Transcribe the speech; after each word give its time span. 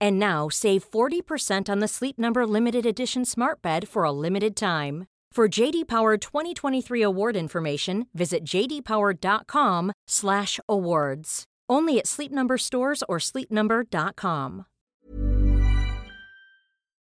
And 0.00 0.18
now 0.18 0.48
save 0.48 0.90
40% 0.90 1.68
on 1.68 1.80
the 1.80 1.88
Sleep 1.88 2.18
Number 2.18 2.46
limited 2.46 2.86
edition 2.86 3.24
Smart 3.24 3.60
Bed 3.60 3.88
for 3.88 4.04
a 4.04 4.12
limited 4.12 4.56
time. 4.56 5.06
For 5.34 5.48
JD 5.48 5.88
Power 5.88 6.16
2023 6.16 7.02
award 7.02 7.36
information, 7.36 8.06
visit 8.12 8.44
jdpower.com/awards. 8.44 11.44
Only 11.68 11.98
at 11.98 12.06
Sleep 12.06 12.30
Number 12.30 12.56
stores 12.56 13.02
or 13.08 13.18
sleepnumber.com. 13.18 14.64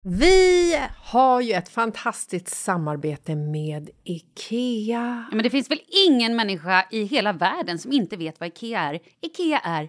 Vi 0.05 0.77
har 1.03 1.41
ju 1.41 1.53
ett 1.53 1.69
fantastiskt 1.69 2.49
samarbete 2.49 3.37
med 3.37 3.91
IKEA. 4.05 5.27
Ja, 5.31 5.37
men 5.37 5.43
det 5.43 5.51
finns 5.51 5.71
väl 5.71 5.81
ingen 6.07 6.37
människa 6.37 6.87
i 6.91 7.05
hela 7.05 7.33
världen 7.33 7.79
som 7.79 7.93
inte 7.93 8.17
vet 8.17 8.41
vad 8.41 8.49
Ikea 8.49 8.81
är. 8.81 9.01
Ikea 9.21 9.59
är 9.59 9.89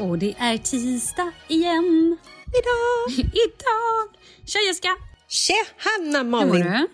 Och 0.00 0.18
det 0.18 0.34
är 0.38 0.58
tisdag 0.58 1.32
igen. 1.48 2.16
Idag! 2.46 3.18
Idag! 3.18 4.20
Tjejerska! 4.46 4.88
Tjena 5.28 6.18
Hur 6.18 6.24
mår 6.24 6.46
Malin! 6.46 6.62
du? 6.62 6.86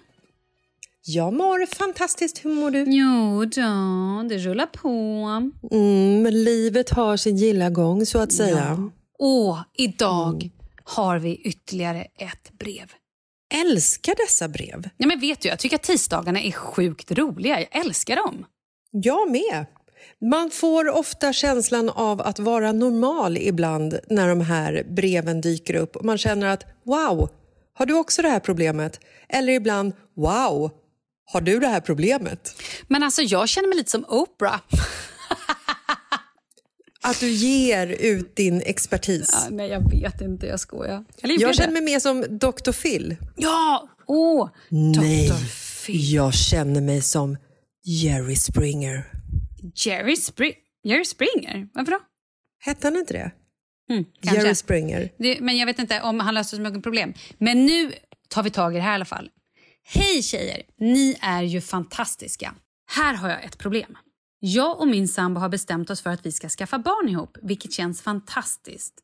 Jag 1.02 1.32
mår 1.32 1.66
fantastiskt, 1.76 2.44
hur 2.44 2.50
mår 2.50 2.70
du? 2.70 2.84
Jo 2.88 3.44
då, 3.44 4.28
det 4.28 4.38
rullar 4.38 4.66
på. 4.66 4.88
Mm, 5.70 6.26
livet 6.34 6.90
har 6.90 7.16
sin 7.16 7.36
gilla 7.36 7.70
gång 7.70 8.06
så 8.06 8.18
att 8.18 8.32
säga. 8.32 8.90
Och 9.18 9.56
idag 9.74 10.50
har 10.84 11.18
vi 11.18 11.36
ytterligare 11.36 12.00
ett 12.00 12.58
brev. 12.58 12.92
Älskar 13.54 14.14
dessa 14.26 14.48
brev. 14.48 14.88
Ja, 14.96 15.06
men 15.06 15.20
vet 15.20 15.40
du, 15.40 15.48
jag 15.48 15.58
tycker 15.58 15.76
att 15.76 15.82
tisdagarna 15.82 16.40
är 16.40 16.52
sjukt 16.52 17.12
roliga. 17.12 17.60
Jag 17.60 17.86
älskar 17.86 18.16
dem. 18.16 18.46
Jag 18.90 19.30
med. 19.30 19.66
Man 20.20 20.50
får 20.50 20.88
ofta 20.88 21.32
känslan 21.32 21.88
av 21.88 22.20
att 22.20 22.38
vara 22.38 22.72
normal 22.72 23.36
ibland 23.36 23.98
när 24.10 24.28
de 24.28 24.40
här 24.40 24.86
breven 24.90 25.40
dyker 25.40 25.74
upp. 25.74 26.02
Man 26.04 26.18
känner 26.18 26.46
att 26.46 26.64
wow, 26.84 27.30
har 27.74 27.86
du 27.86 27.94
också 27.94 28.22
det 28.22 28.28
här 28.28 28.40
problemet? 28.40 29.00
Eller 29.28 29.52
ibland 29.52 29.92
wow, 30.16 30.70
har 31.32 31.40
du 31.40 31.58
det 31.58 31.66
här 31.68 31.80
problemet? 31.80 32.62
Men 32.88 33.02
alltså, 33.02 33.22
jag 33.22 33.48
känner 33.48 33.68
mig 33.68 33.76
lite 33.76 33.90
som 33.90 34.04
Oprah. 34.08 34.60
Att 37.02 37.20
du 37.20 37.28
ger 37.28 37.86
ut 37.86 38.36
din 38.36 38.62
expertis. 38.62 39.30
Ja, 39.32 39.50
nej, 39.50 39.68
jag 39.70 39.90
vet 39.90 40.20
inte. 40.20 40.46
Jag 40.46 40.60
skojar. 40.60 41.04
Eller 41.22 41.40
Jag 41.40 41.54
känner 41.54 41.72
mig 41.72 41.82
mer 41.82 42.00
som 42.00 42.20
Dr. 42.38 42.72
Phil. 42.72 43.16
Ja! 43.36 43.88
Åh! 44.06 44.48
Nej, 44.68 45.28
Dr. 45.28 45.34
Phil. 45.86 46.14
jag 46.14 46.34
känner 46.34 46.80
mig 46.80 47.02
som 47.02 47.36
Jerry 47.84 48.36
Springer. 48.36 49.15
Jerry, 49.74 50.16
Spring 50.16 50.54
Jerry 50.82 51.04
Springer? 51.04 51.68
Varför 51.74 51.92
då? 51.92 51.98
Hette 52.58 52.86
han 52.86 52.96
inte 52.96 53.12
det? 53.12 53.30
Mm, 53.90 54.04
kanske. 54.20 54.42
Jerry 54.42 54.54
Springer. 54.54 55.10
Det, 55.18 55.40
men 55.40 55.56
jag 55.56 55.66
vet 55.66 55.78
inte 55.78 56.00
om 56.02 56.20
han 56.20 56.34
löste 56.34 56.60
mycket 56.60 56.82
problem. 56.82 57.14
Men 57.38 57.66
nu 57.66 57.92
tar 58.28 58.42
vi 58.42 58.50
tag 58.50 58.72
i 58.72 58.76
det 58.76 58.82
här 58.82 58.92
i 58.92 58.94
alla 58.94 59.04
fall. 59.04 59.30
Hej 59.84 60.22
tjejer! 60.22 60.62
Ni 60.78 61.16
är 61.20 61.42
ju 61.42 61.60
fantastiska. 61.60 62.54
Här 62.86 63.14
har 63.14 63.28
jag 63.28 63.44
ett 63.44 63.58
problem. 63.58 63.96
Jag 64.48 64.80
och 64.80 64.88
min 64.88 65.08
sambo 65.08 65.40
har 65.40 65.48
bestämt 65.48 65.90
oss 65.90 66.00
för 66.00 66.10
att 66.10 66.26
vi 66.26 66.32
ska 66.32 66.48
skaffa 66.48 66.78
barn 66.78 67.08
ihop, 67.08 67.38
vilket 67.42 67.72
känns 67.72 68.02
fantastiskt. 68.02 68.94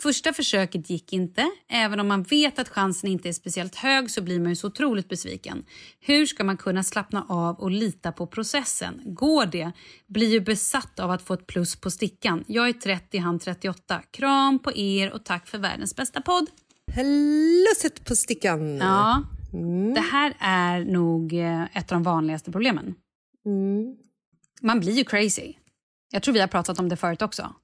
Första 0.00 0.32
försöket 0.32 0.90
gick 0.90 1.12
inte. 1.12 1.50
Även 1.68 2.00
om 2.00 2.08
man 2.08 2.22
vet 2.22 2.58
att 2.58 2.68
chansen 2.68 3.10
inte 3.10 3.28
är 3.28 3.32
speciellt 3.32 3.74
hög 3.74 4.10
så 4.10 4.22
blir 4.22 4.40
man 4.40 4.48
ju 4.48 4.56
så 4.56 4.66
otroligt 4.66 5.08
besviken. 5.08 5.64
Hur 6.00 6.26
ska 6.26 6.44
man 6.44 6.56
kunna 6.56 6.82
slappna 6.82 7.26
av 7.28 7.56
och 7.56 7.70
lita 7.70 8.12
på 8.12 8.26
processen? 8.26 9.00
Går 9.04 9.46
det? 9.46 9.72
Blir 10.06 10.28
ju 10.28 10.40
besatt 10.40 11.00
av 11.00 11.10
att 11.10 11.22
få 11.22 11.34
ett 11.34 11.46
plus 11.46 11.76
på 11.76 11.90
stickan. 11.90 12.44
Jag 12.46 12.68
är 12.68 12.72
30, 12.72 13.18
han 13.18 13.38
38. 13.38 14.02
Kram 14.10 14.58
på 14.58 14.76
er 14.76 15.12
och 15.12 15.24
tack 15.24 15.46
för 15.46 15.58
världens 15.58 15.96
bästa 15.96 16.20
podd. 16.20 16.46
Lusset 17.68 18.04
på 18.04 18.16
stickan. 18.16 18.76
Ja, 18.76 19.22
det 19.94 20.00
här 20.00 20.34
är 20.40 20.84
nog 20.84 21.32
eh, 21.32 21.62
ett 21.62 21.92
av 21.92 21.96
de 21.96 22.02
vanligaste 22.02 22.52
problemen. 22.52 22.94
Man 24.60 24.80
blir 24.80 24.92
ju 24.92 25.04
crazy. 25.04 25.52
Jag 26.12 26.22
tror 26.22 26.34
vi 26.34 26.40
har 26.40 26.46
pratat 26.46 26.78
om 26.78 26.88
det 26.88 26.96
förut 26.96 27.22
också. 27.22 27.54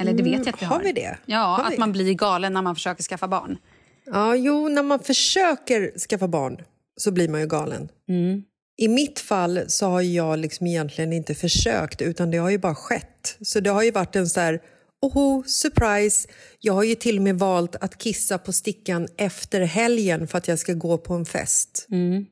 Eller 0.00 0.12
det 0.12 0.22
vet 0.22 0.46
jag 0.46 0.48
att 0.54 0.62
vi 0.62 0.66
har. 0.66 0.76
har 0.76 0.82
vi 0.84 0.92
det? 0.92 1.18
Ja, 1.26 1.38
Har 1.38 1.64
att 1.64 1.72
vi? 1.72 1.78
man 1.78 1.92
blir 1.92 2.14
galen 2.14 2.52
när 2.52 2.62
man 2.62 2.74
försöker 2.74 3.02
skaffa 3.02 3.28
barn. 3.28 3.58
Ja, 4.04 4.36
jo, 4.36 4.68
när 4.68 4.82
man 4.82 5.00
försöker 5.00 5.98
skaffa 5.98 6.28
barn 6.28 6.62
så 6.96 7.10
blir 7.10 7.28
man 7.28 7.40
ju 7.40 7.46
galen. 7.46 7.88
Mm. 8.08 8.42
I 8.76 8.88
mitt 8.88 9.20
fall 9.20 9.60
så 9.68 9.86
har 9.86 10.00
jag 10.00 10.38
liksom 10.38 10.66
egentligen 10.66 11.12
inte 11.12 11.34
försökt 11.34 12.02
utan 12.02 12.30
det 12.30 12.38
har 12.38 12.50
ju 12.50 12.58
bara 12.58 12.74
skett. 12.74 13.36
Så 13.40 13.60
det 13.60 13.70
har 13.70 13.82
ju 13.82 13.90
varit 13.90 14.16
en 14.16 14.28
så 14.28 14.40
här, 14.40 14.60
oho, 15.02 15.42
surprise. 15.46 16.28
Jag 16.60 16.72
har 16.74 16.82
ju 16.82 16.94
till 16.94 17.16
och 17.16 17.22
med 17.22 17.38
valt 17.38 17.76
att 17.76 17.98
kissa 17.98 18.38
på 18.38 18.52
stickan 18.52 19.08
efter 19.16 19.60
helgen 19.60 20.28
för 20.28 20.38
att 20.38 20.48
jag 20.48 20.58
ska 20.58 20.72
gå 20.72 20.98
på 20.98 21.14
en 21.14 21.26
fest. 21.26 21.86
Mm. 21.90 22.26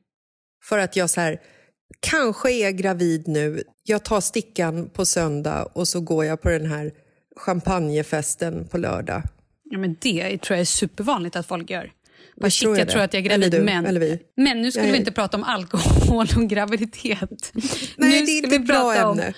För 0.63 0.77
att 0.77 0.95
jag 0.95 1.09
så 1.09 1.21
här, 1.21 1.41
kanske 1.99 2.51
är 2.51 2.71
gravid 2.71 3.27
nu. 3.27 3.63
Jag 3.83 4.05
tar 4.05 4.21
stickan 4.21 4.89
på 4.89 5.05
söndag 5.05 5.63
och 5.73 5.87
så 5.87 6.01
går 6.01 6.25
jag 6.25 6.41
på 6.41 6.49
den 6.49 6.65
här 6.65 6.91
champagnefesten 7.35 8.67
på 8.67 8.77
lördag. 8.77 9.21
Ja, 9.71 9.77
men 9.77 9.95
det 10.01 10.37
tror 10.37 10.55
jag 10.55 10.61
är 10.61 10.65
supervanligt 10.65 11.35
att 11.35 11.47
folk 11.47 11.69
gör. 11.69 11.91
Jag 12.35 12.51
shit, 12.51 12.61
tror 12.61 12.77
jag, 12.77 12.87
det. 12.87 12.91
tror 12.91 13.01
att 13.01 13.13
jag 13.13 13.25
är 13.25 13.29
Eller 13.29 13.47
gravid, 13.49 13.61
du, 13.61 13.65
men... 13.65 13.85
eller 13.85 13.99
vi. 13.99 14.19
Men 14.37 14.61
nu 14.61 14.71
skulle 14.71 14.83
Nej. 14.85 14.91
vi 14.91 14.97
inte 14.97 15.11
prata 15.11 15.37
om 15.37 15.43
alkohol 15.43 16.27
och 16.37 16.49
graviditet. 16.49 17.51
Nej, 17.53 17.63
nu 17.97 18.25
det 18.25 18.31
är 18.31 18.43
inte 18.43 18.55
ett 18.55 18.67
bra 18.67 18.83
om- 19.09 19.19
ämne. 19.19 19.33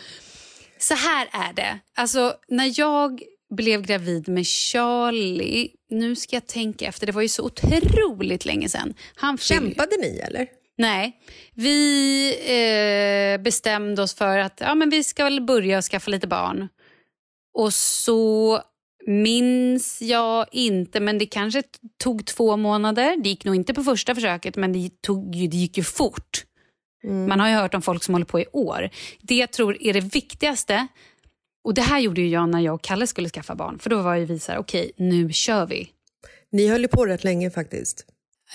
Så 0.80 0.94
här 0.94 1.28
är 1.50 1.54
det. 1.54 1.80
Alltså, 1.96 2.34
när 2.48 2.80
jag 2.80 3.22
blev 3.56 3.82
gravid 3.82 4.28
med 4.30 4.46
Charlie... 4.48 5.70
Nu 5.90 6.16
ska 6.16 6.36
jag 6.36 6.48
tänka 6.48 6.86
efter. 6.86 7.06
Det 7.06 7.12
var 7.12 7.22
ju 7.22 7.28
så 7.28 7.44
otroligt 7.46 8.46
länge. 8.46 8.68
Han 9.16 9.38
fyllde- 9.38 9.66
Kämpade 9.66 9.98
ni 10.02 10.18
eller? 10.28 10.48
Nej. 10.78 11.22
Vi 11.54 13.36
eh, 13.36 13.44
bestämde 13.44 14.02
oss 14.02 14.14
för 14.14 14.38
att 14.38 14.62
ja, 14.62 14.76
men 14.76 14.90
vi 14.90 15.04
ska 15.04 15.24
väl 15.24 15.42
börja 15.42 15.82
skaffa 15.82 16.12
lite 16.12 16.28
barn. 16.28 16.68
Och 17.58 17.74
så 17.74 18.62
minns 19.08 20.02
jag 20.02 20.46
inte, 20.52 21.00
men 21.00 21.18
det 21.18 21.26
kanske 21.26 21.64
tog 22.04 22.26
två 22.26 22.58
månader. 22.58 23.18
Det 23.24 23.30
gick 23.30 23.46
nog 23.46 23.56
inte 23.56 23.74
på 23.74 23.84
första 23.84 24.16
försöket, 24.16 24.56
men 24.56 24.74
det, 24.74 25.02
tog, 25.02 25.32
det 25.32 25.58
gick 25.58 25.78
ju 25.78 25.84
fort. 25.84 26.46
Man 27.04 27.40
har 27.40 27.50
ju 27.50 27.56
hört 27.56 27.74
om 27.74 27.82
folk 27.82 28.04
som 28.04 28.14
håller 28.14 28.26
på 28.26 28.40
i 28.40 28.46
år. 28.52 28.90
Det 29.22 29.36
jag 29.36 29.52
tror 29.52 29.82
är 29.82 29.94
det 29.94 30.00
viktigaste, 30.00 30.88
och 31.64 31.74
det 31.74 31.82
här 31.82 32.00
gjorde 32.00 32.22
ju 32.22 32.30
jag 32.30 32.50
när 32.50 32.60
jag 32.60 32.76
och 32.76 32.82
Kalle 32.82 33.08
skulle 33.08 33.30
skaffa 33.30 33.56
barn. 33.56 33.80
För 33.80 33.90
då 33.90 34.02
var 34.02 34.16
ju 34.16 34.26
vi 34.26 34.40
så 34.40 34.52
här, 34.52 34.60
okej, 34.60 34.92
nu 34.98 35.32
kör 35.32 35.66
vi. 35.66 35.90
Ni 36.52 36.68
höll 36.68 36.82
ju 36.82 36.88
på 36.88 37.06
rätt 37.06 37.24
länge 37.24 37.52
faktiskt. 37.52 38.06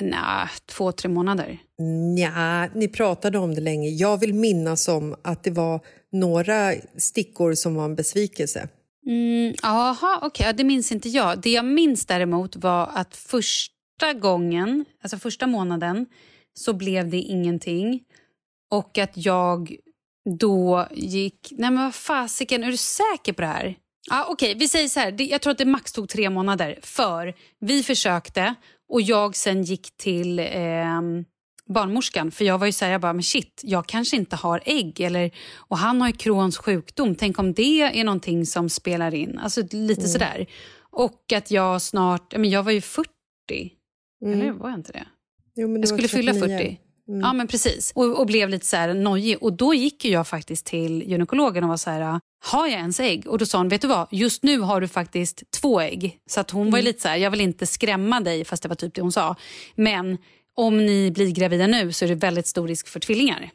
Nja, 0.01 0.51
två, 0.67 0.93
tre 0.93 1.11
månader. 1.11 1.59
Ja, 2.17 2.69
ni 2.75 2.89
pratade 2.89 3.39
om 3.39 3.55
det 3.55 3.61
länge. 3.61 3.89
Jag 3.89 4.21
vill 4.21 4.35
minnas 4.35 4.89
om 4.89 5.17
att 5.23 5.45
det 5.45 5.51
var 5.51 5.81
några 6.13 6.73
stickor 6.97 7.55
som 7.55 7.75
var 7.75 7.85
en 7.85 7.97
besvikelse. 7.97 8.69
Mm, 9.07 9.55
Jaha, 9.63 10.19
okej, 10.23 10.47
ja, 10.47 10.53
det 10.53 10.65
minns 10.65 10.93
inte 10.93 11.09
jag. 11.09 11.41
Det 11.41 11.51
jag 11.51 11.65
minns 11.65 12.07
däremot 12.07 12.57
var 12.57 12.91
att 12.95 13.17
första 13.17 14.13
gången, 14.21 14.85
alltså 15.03 15.19
första 15.19 15.47
månaden, 15.47 16.07
så 16.55 16.73
blev 16.73 17.11
det 17.11 17.17
ingenting. 17.17 18.01
Och 18.71 18.99
att 18.99 19.13
jag 19.15 19.77
då 20.39 20.87
gick... 20.91 21.49
Nej 21.51 21.71
men 21.71 21.85
vad 21.85 21.95
fasiken, 21.95 22.65
är 22.65 22.71
du 22.71 22.77
säker 22.77 23.33
på 23.33 23.41
det 23.41 23.47
här? 23.47 23.77
Ja, 24.11 24.27
okej, 24.29 24.55
vi 24.55 24.69
säger 24.69 24.89
så 24.89 25.01
här. 25.01 25.15
Jag 25.19 25.43
tror 25.43 25.51
att 25.51 25.59
det 25.59 25.65
max 25.65 25.93
tog 25.93 26.09
tre 26.09 26.31
månader. 26.31 26.79
För 26.83 27.35
vi 27.61 27.83
försökte 27.83 28.55
och 28.89 29.03
jag 29.03 29.37
sen 29.37 29.63
gick 29.63 29.97
till 29.97 30.39
ehm, 30.39 31.25
barnmorskan. 31.67 32.31
För 32.31 32.45
jag 32.45 32.59
var 32.59 32.67
ju 32.67 32.73
så 32.73 32.85
här, 32.85 32.93
jag 32.93 33.01
bara, 33.01 33.13
men 33.13 33.23
shit, 33.23 33.61
jag 33.65 33.87
kanske 33.87 34.17
inte 34.17 34.37
har 34.37 34.63
ägg. 34.65 35.01
Eller, 35.01 35.31
och 35.57 35.79
han 35.79 36.01
har 36.01 36.09
ju 36.09 36.15
Crohns 36.15 36.59
sjukdom. 36.59 37.15
Tänk 37.15 37.39
om 37.39 37.53
det 37.53 37.81
är 38.01 38.05
någonting 38.05 38.47
som 38.47 38.69
spelar 38.69 39.15
in. 39.15 39.39
Alltså 39.39 39.63
lite 39.71 40.09
sådär. 40.09 40.47
Och 40.91 41.33
att 41.33 41.51
jag 41.51 41.83
snart, 41.83 42.37
men 42.37 42.51
jag 42.51 42.63
var 42.63 42.73
ju 42.73 42.81
40. 42.81 43.11
Eller 44.27 44.53
var 44.53 44.71
jag 44.71 44.79
inte 44.79 44.93
det? 44.93 45.07
Jo, 45.55 45.77
Jag 45.79 45.89
skulle 45.89 46.09
fylla 46.09 46.33
39. 46.33 46.77
40. 47.07 47.21
Ja, 47.23 47.33
men 47.33 47.49
precis. 47.49 47.93
Och, 47.95 48.21
och 48.21 48.27
blev 48.27 48.49
lite 48.49 48.67
så 48.67 48.77
här 48.77 48.95
nojig. 48.95 49.43
Och 49.43 49.53
då 49.53 49.75
gick 49.75 50.05
jag 50.05 50.27
faktiskt 50.29 50.67
till 50.67 51.03
gynekologen 51.03 51.65
och 51.65 51.71
var 51.71 51.77
så 51.77 51.91
här, 51.91 52.21
har 52.45 52.67
jag 52.67 52.79
ens 52.79 53.01
ägg? 53.01 53.27
Och 53.27 53.39
då 53.39 53.47
sa 53.47 53.59
hon, 53.59 53.69
vet 53.69 53.81
du 53.81 53.89
vad, 53.89 54.07
just 54.11 54.43
nu 54.43 54.59
har 54.59 54.81
du 54.81 54.89
faktiskt 54.89 55.43
två 55.51 55.81
ägg. 55.81 56.19
Så 56.27 56.41
att 56.41 56.51
hon 56.51 56.71
var 56.71 56.79
ju 56.79 56.85
lite 56.85 57.03
så 57.03 57.09
här, 57.09 57.17
jag 57.17 57.31
vill 57.31 57.41
inte 57.41 57.67
skrämma 57.67 58.21
dig, 58.21 58.45
fast 58.45 58.63
det 58.63 58.69
var 58.69 58.77
typ 58.77 58.95
det 58.95 59.03
hon 59.03 59.13
sa. 59.13 59.37
Men 59.75 60.19
om 60.57 60.87
ni 60.87 61.11
blir 61.11 61.31
gravida 61.31 61.67
nu 61.67 61.93
så 61.93 62.05
är 62.05 62.09
det 62.09 62.15
väldigt 62.15 62.47
stor 62.47 62.69
risk 62.69 62.89
för 62.89 63.01
tvillingar. 63.01 63.51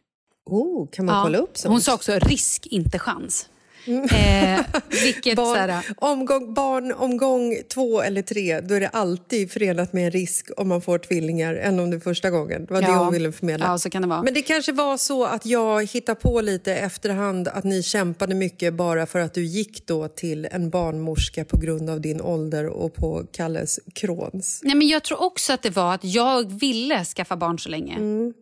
Oh, 0.46 0.88
kan 0.88 1.06
man 1.06 1.24
kolla 1.24 1.38
upp 1.38 1.58
sånt? 1.58 1.72
Hon 1.72 1.82
sa 1.82 1.94
också 1.94 2.20
risk, 2.22 2.68
inte 2.68 3.00
chans. 3.00 3.50
Eh, 3.88 4.60
vilket 5.04 5.36
barn, 5.36 5.70
här, 5.70 5.84
omgång, 5.98 6.54
barn 6.54 6.92
omgång 6.92 7.58
två 7.74 8.02
eller 8.02 8.22
tre, 8.22 8.60
då 8.62 8.76
är 8.76 8.80
det 8.80 8.88
alltid 8.88 9.52
förenat 9.52 9.94
med 9.94 10.06
en 10.06 10.12
risk 10.12 10.50
om 10.58 10.68
man 10.68 10.82
får 10.82 10.98
tvillingar 10.98 11.56
än 11.56 11.80
om 11.80 11.90
det 11.90 11.96
är 11.98 12.00
första 12.00 12.30
gången. 12.30 12.66
Det 12.66 12.74
var 12.74 12.82
det 12.82 12.88
Ja. 12.88 12.98
hon 13.04 13.14
ville 13.14 13.32
förmedla. 13.32 13.66
Ja, 13.66 13.78
så 13.78 13.90
kan 13.90 14.02
det 14.02 14.08
vara. 14.08 14.24
Men 14.24 14.34
det 14.34 14.42
kanske 14.42 14.72
var 14.72 14.98
så 14.98 15.26
att 15.26 15.46
jag 15.46 15.86
hittade 15.92 16.20
på 16.20 16.42
lite 16.42 16.76
efterhand 16.76 17.48
att 17.48 17.64
ni 17.64 17.84
kämpade 17.84 18.36
mycket 18.36 18.74
bara 18.74 19.06
för 19.06 19.20
att 19.20 19.34
du 19.34 19.46
gick 19.46 19.86
då 19.88 20.08
till 20.08 20.48
en 20.52 20.70
barnmorska 20.70 21.46
på 21.46 21.58
grund 21.58 21.90
av 21.90 22.02
din 22.02 22.22
ålder 22.22 22.66
och 22.68 22.94
på 22.94 23.24
Kalles 23.32 23.80
Crohns. 23.94 24.62
Nej, 24.64 24.76
men 24.76 24.88
jag 24.88 25.04
tror 25.04 25.22
också 25.22 25.54
att 25.54 25.62
det 25.62 25.70
var 25.70 25.94
att 25.94 26.04
jag 26.04 26.52
ville 26.52 27.06
skaffa 27.06 27.36
barn 27.38 27.60
så 27.60 27.70
länge. 27.70 27.98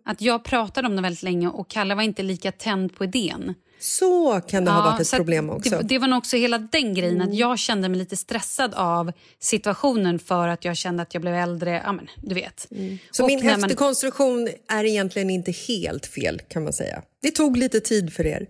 Att 0.05 0.21
jag 0.21 0.43
pratade 0.43 0.87
om 0.87 0.95
det 0.95 1.01
väldigt 1.01 1.23
länge 1.23 1.47
och 1.47 1.67
Kalle 1.67 1.95
var 1.95 2.03
inte 2.03 2.23
lika 2.23 2.51
tänd 2.51 2.95
på 2.95 3.03
idén. 3.03 3.53
Så 3.79 4.41
kan 4.47 4.65
det 4.65 4.71
ha 4.71 4.81
varit 4.91 5.01
ett 5.01 5.11
problem 5.11 5.49
också. 5.49 5.69
Det, 5.69 5.83
det 5.83 5.97
var 5.99 6.07
nog 6.07 6.17
också 6.17 6.37
hela 6.37 6.57
den 6.57 6.93
grejen 6.93 7.21
att 7.21 7.33
jag 7.35 7.59
kände 7.59 7.89
mig 7.89 7.97
lite 7.99 8.17
stressad 8.17 8.73
av 8.73 9.11
situationen 9.39 10.19
för 10.19 10.47
att 10.47 10.65
jag 10.65 10.77
kände 10.77 11.03
att 11.03 11.13
jag 11.13 11.21
blev 11.21 11.33
äldre. 11.33 11.81
Ja, 11.85 11.91
men, 11.91 12.07
du 12.23 12.35
vet. 12.35 12.67
Så 13.11 13.23
Och 13.23 13.27
min 13.29 13.39
när 13.39 13.51
man- 13.51 13.63
efterkonstruktion 13.63 14.49
är 14.67 14.83
egentligen 14.83 15.29
inte 15.29 15.51
helt 15.51 16.05
fel 16.05 16.41
kan 16.47 16.63
man 16.63 16.73
säga. 16.73 17.01
Det 17.21 17.31
tog 17.31 17.57
lite 17.57 17.79
tid 17.79 18.13
för 18.13 18.25
er. 18.25 18.47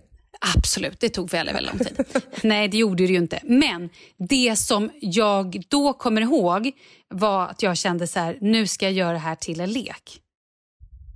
Absolut, 0.56 1.00
det 1.00 1.08
tog 1.08 1.30
väldigt, 1.30 1.54
väldigt 1.56 1.72
lång 1.74 1.84
tid. 2.06 2.22
Nej, 2.42 2.68
det 2.68 2.76
gjorde 2.76 3.06
det 3.06 3.12
ju 3.12 3.18
inte. 3.18 3.40
Men 3.42 3.88
det 4.28 4.56
som 4.58 4.90
jag 5.00 5.62
då 5.68 5.92
kommer 5.92 6.20
ihåg 6.20 6.70
var 7.08 7.46
att 7.46 7.62
jag 7.62 7.76
kände 7.76 8.06
så 8.06 8.18
här, 8.20 8.38
nu 8.40 8.66
ska 8.66 8.86
jag 8.86 8.92
göra 8.92 9.12
det 9.12 9.18
här 9.18 9.34
till 9.34 9.60
en 9.60 9.70
lek. 9.72 10.20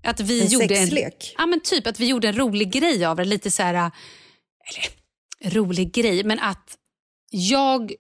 Att 0.05 0.21
vi 0.21 0.41
En 0.41 0.47
gjorde 0.47 0.77
sexlek? 0.77 1.35
ja, 1.39 1.47
men 1.47 1.61
typ 1.61 1.87
att 1.87 2.01
vi 2.01 2.07
gjorde 2.07 2.29
en 2.29 2.37
rolig 2.37 2.73
grej 2.73 3.05
av 3.05 3.17
det. 3.17 3.25
Lite 3.25 3.51
så 3.51 3.63
här, 3.63 3.75
eller 4.71 5.51
rolig 5.55 5.93
grej, 5.93 6.25
men 6.25 6.39
att 6.39 6.79
jag 7.31 7.93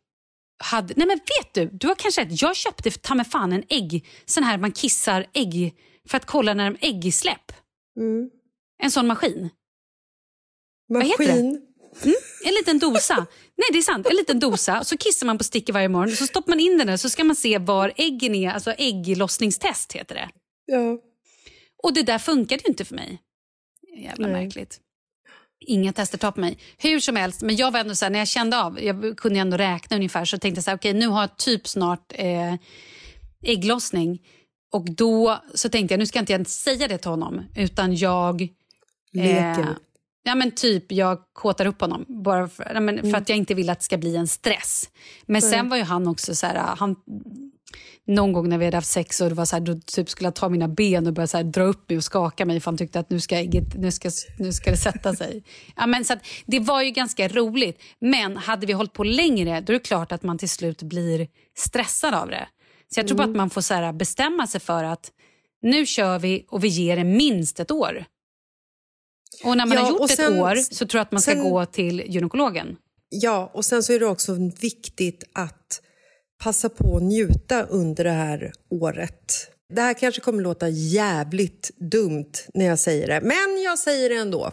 hade... 0.65 0.95
Nej 0.97 1.07
men 1.07 1.19
vet 1.19 1.55
du, 1.55 1.71
du 1.79 1.87
har 1.87 1.95
kanske 1.95 2.21
rätt. 2.21 2.43
Jag 2.43 2.57
köpte 2.57 2.91
ta 2.91 3.15
mig 3.15 3.27
fan 3.27 3.53
en 3.53 3.65
ägg, 3.69 4.07
sån 4.25 4.45
här 4.45 4.59
man 4.59 4.73
kissar 4.73 5.27
ägg 5.33 5.75
för 6.09 6.17
att 6.17 6.27
kolla 6.27 6.55
när 6.55 6.71
de 6.71 6.87
äggsläpp. 6.87 7.53
Mm. 7.97 8.31
En 8.83 8.91
sån 8.91 9.07
maskin. 9.07 9.51
Maskin. 10.93 11.61
En 12.45 12.55
liten 12.55 12.79
dosa. 12.79 13.17
Nej, 13.57 13.69
det 13.73 13.79
är 13.79 13.83
sant. 13.83 14.07
En 14.07 14.17
liten 14.17 14.41
dosa. 14.41 14.85
Så 14.85 14.97
kissar 14.97 15.27
man 15.27 15.39
på 15.39 15.45
stickor 15.45 15.73
varje 15.73 15.89
morgon. 15.89 16.17
Så 16.17 16.27
stoppar 16.27 16.53
man 16.53 16.61
in 16.61 16.79
den 16.79 16.87
där 16.87 16.97
så 16.97 17.09
ska 17.09 17.25
man 17.25 17.37
se 17.37 17.59
var 17.59 17.93
äggen 17.97 18.35
är. 18.35 18.51
Alltså 18.51 18.73
ägglossningstest 18.73 19.93
heter 19.93 20.15
det. 20.15 20.29
Ja. 20.67 20.99
Och 21.85 21.93
det 21.93 22.03
där 22.03 22.19
funkade 22.19 22.63
ju 22.65 22.69
inte 22.69 22.85
för 22.85 22.95
mig. 22.95 23.19
Jävla 23.97 24.27
Nej. 24.27 24.45
märkligt. 24.45 24.81
Inga 25.61 25.93
tester 25.93 26.19
tar 26.19 26.31
på 26.31 26.41
mig. 26.41 26.59
Hur 26.79 27.01
som 27.01 27.17
helst, 27.17 27.43
men 27.43 27.57
jag 27.57 27.71
var 27.71 27.81
ändå 27.81 27.95
så 27.95 28.05
här, 28.05 28.11
när 28.11 28.19
jag 28.19 28.29
kände 28.29 28.63
av, 28.63 28.83
jag 28.83 29.17
kunde 29.17 29.41
ändå 29.41 29.57
räkna 29.57 29.97
ungefär, 29.97 30.25
så 30.25 30.39
tänkte 30.39 30.59
jag 30.59 30.65
så 30.65 30.71
här, 30.71 30.79
okej 30.79 30.95
nu 30.95 31.07
har 31.07 31.21
jag 31.21 31.37
typ 31.37 31.69
snart 31.69 32.13
eh, 32.15 32.55
ägglossning. 33.43 34.23
Och 34.73 34.91
då 34.91 35.43
så 35.55 35.69
tänkte 35.69 35.95
jag, 35.95 35.99
nu 35.99 36.07
ska 36.07 36.19
jag 36.19 36.23
inte 36.23 36.33
ens 36.33 36.63
säga 36.63 36.89
det 36.89 36.99
till 36.99 37.11
honom, 37.11 37.43
utan 37.57 37.97
jag 37.97 38.49
Leker. 39.13 39.77
ja, 40.23 40.35
men 40.35 40.51
typ 40.51 40.93
jag 40.93 41.19
kåtar 41.33 41.67
upp 41.67 41.81
honom 41.81 42.05
bara 42.09 42.49
för, 42.49 42.71
ja, 42.75 42.81
men 42.81 43.11
för 43.11 43.19
att 43.19 43.29
jag 43.29 43.39
inte 43.39 43.55
vill 43.55 43.71
att 43.71 43.79
det 43.79 43.85
ska 43.85 43.99
bli 43.99 44.17
en 44.17 44.29
stress. 44.29 44.91
Men 45.27 45.43
sen 45.43 45.69
var 45.69 45.77
ju 45.77 45.83
han 45.83 46.09
också 46.09 46.35
så 46.35 46.47
här, 46.47 46.77
han, 46.77 46.97
någon 48.07 48.33
gång 48.33 48.49
när 48.49 48.59
vi 48.59 48.65
hade 48.65 48.77
haft 48.77 48.91
sex 48.91 49.21
och 49.21 49.29
det 49.29 49.35
var 49.35 49.45
så 49.45 49.57
här, 49.57 49.61
då 49.61 49.75
typ 49.87 50.11
skulle 50.11 50.27
jag 50.27 50.35
ta 50.35 50.49
mina 50.49 50.69
ben 50.69 51.07
och 51.07 51.13
börja 51.13 51.27
så 51.27 51.37
här, 51.37 51.45
dra 51.45 51.63
upp 51.63 51.89
mig 51.91 51.97
och 51.97 52.05
skaka 52.05 52.45
mig 52.47 52.61
för 52.61 52.71
han 52.71 52.79
tyckte 52.79 52.99
att 53.01 53.11
nu 53.11 53.21
ska, 53.21 53.37
ägget, 53.37 53.75
nu 53.75 53.91
ska, 53.93 54.11
nu 54.39 54.53
ska 54.53 54.71
det 54.71 54.77
sätta 54.77 55.15
sig. 55.15 55.45
Ja, 55.77 55.87
men 55.87 56.05
så 56.05 56.13
att, 56.13 56.19
det 56.47 56.61
var 56.61 56.83
ju 56.83 56.91
ganska 56.91 57.29
roligt. 57.29 57.83
Men 57.99 58.37
hade 58.37 58.67
vi 58.67 58.73
hållit 58.73 58.93
på 58.93 59.05
längre 59.05 59.61
då 59.61 59.73
är 59.73 59.75
det 59.79 59.85
klart 59.85 60.13
att 60.13 60.23
man 60.23 60.39
till 60.39 60.49
slut 60.51 60.83
blir 60.83 61.29
stressad 61.57 62.15
av 62.15 62.29
det. 62.29 62.49
Så 62.95 63.01
jag 63.01 63.07
tror 63.09 63.19
bara 63.19 63.29
att 63.29 63.37
man 63.37 63.51
får 63.51 63.61
så 63.61 63.75
här, 63.75 63.93
bestämma 63.93 64.47
sig 64.47 64.61
för 64.61 64.85
att 64.85 65.11
nu 65.63 65.87
kör 65.87 66.19
vi 66.19 66.45
och 66.51 66.65
vi 66.65 66.69
ger 66.69 66.97
det 66.97 67.05
minst 67.05 67.61
ett 67.61 67.71
år. 67.71 68.05
Och 69.45 69.57
när 69.57 69.67
man 69.67 69.77
Ja, 69.79 69.83
har 69.85 69.91
gjort 69.91 70.11
sen- 70.11 70.35
ett 70.35 70.41
år 70.43 70.55
så 70.75 70.87
tror 70.87 70.99
jag 70.99 71.03
att 71.05 71.13
man 71.13 71.23
ska 71.23 71.31
sen- 71.33 71.43
gå 71.43 71.67
till 71.67 72.01
gynekologen. 72.07 72.77
Ja, 73.09 73.51
och 73.55 73.65
sen 73.65 73.83
så 73.83 73.93
är 73.93 74.01
det 74.01 74.07
också 74.07 74.37
viktigt 74.61 75.25
att 75.33 75.81
passa 76.43 76.69
på 76.69 76.97
att 76.97 77.03
njuta 77.03 77.63
under 77.63 78.05
det 78.05 78.11
här 78.11 78.53
året. 78.71 79.51
Det 79.75 79.81
här 79.81 79.95
kanske 79.95 80.21
kommer 80.21 80.43
låta 80.43 80.69
jävligt 80.69 81.71
dumt 81.91 82.33
när 82.55 82.65
jag 82.65 82.79
säger 82.79 83.07
det, 83.07 83.21
men 83.21 83.63
jag 83.63 83.79
säger 83.79 84.09
det 84.09 84.17
ändå. 84.17 84.53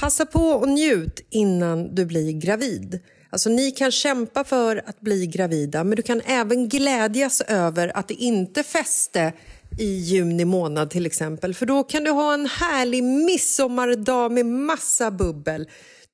Passa 0.00 0.26
på 0.26 0.40
och 0.40 0.68
njut 0.68 1.26
innan 1.30 1.94
du 1.94 2.06
blir 2.06 2.32
gravid. 2.32 3.00
Alltså 3.30 3.50
ni 3.50 3.70
kan 3.70 3.90
kämpa 3.90 4.44
för 4.44 4.82
att 4.86 5.00
bli 5.00 5.26
gravida 5.26 5.84
men 5.84 5.96
du 5.96 6.02
kan 6.02 6.20
även 6.20 6.68
glädjas 6.68 7.40
över 7.40 7.96
att 7.96 8.08
det 8.08 8.14
inte 8.14 8.62
fäste 8.62 9.32
i 9.78 9.84
juni 9.84 10.44
månad 10.44 10.90
till 10.90 11.06
exempel. 11.06 11.54
För 11.54 11.66
då 11.66 11.82
kan 11.82 12.04
du 12.04 12.10
ha 12.10 12.34
en 12.34 12.46
härlig 12.46 13.04
midsommardag 13.04 14.32
med 14.32 14.46
massa 14.46 15.10
bubbel. 15.10 15.68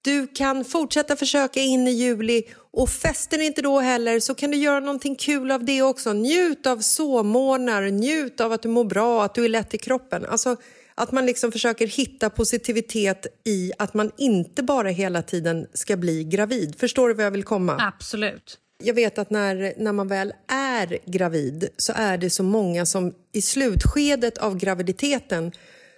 Du 0.06 0.26
kan 0.26 0.64
fortsätta 0.64 1.16
försöka 1.16 1.60
in 1.60 1.88
i 1.88 1.90
juli 1.90 2.42
och 2.72 2.90
fäster 2.90 3.38
inte 3.38 3.62
då 3.62 3.80
heller 3.80 4.20
så 4.20 4.34
kan 4.34 4.50
du 4.50 4.56
göra 4.56 4.80
någonting 4.80 5.16
kul 5.16 5.50
av 5.50 5.64
det 5.64 5.82
också. 5.82 6.12
Njut 6.12 6.66
av 6.66 6.78
sovmorgnar, 6.78 7.82
njut 7.82 8.40
av 8.40 8.52
att 8.52 8.62
du 8.62 8.68
mår 8.68 8.84
bra, 8.84 9.24
att 9.24 9.34
du 9.34 9.44
är 9.44 9.48
lätt 9.48 9.74
i 9.74 9.78
kroppen. 9.78 10.26
Alltså 10.26 10.56
att 10.94 11.12
man 11.12 11.26
liksom 11.26 11.52
försöker 11.52 11.86
hitta 11.86 12.30
positivitet 12.30 13.26
i 13.44 13.72
att 13.78 13.94
man 13.94 14.10
inte 14.18 14.62
bara 14.62 14.88
hela 14.88 15.22
tiden 15.22 15.66
ska 15.72 15.96
bli 15.96 16.24
gravid. 16.24 16.74
Förstår 16.78 17.08
du 17.08 17.14
vad 17.14 17.24
jag 17.24 17.30
vill 17.30 17.44
komma? 17.44 17.76
Absolut. 17.80 18.58
Jag 18.82 18.94
vet 18.94 19.18
att 19.18 19.30
när, 19.30 19.74
när 19.76 19.92
man 19.92 20.08
väl 20.08 20.32
är 20.48 20.98
gravid 21.10 21.68
så 21.76 21.92
är 21.96 22.18
det 22.18 22.30
så 22.30 22.42
många 22.42 22.86
som 22.86 23.14
i 23.32 23.42
slutskedet 23.42 24.38
av 24.38 24.56
graviditeten 24.56 25.52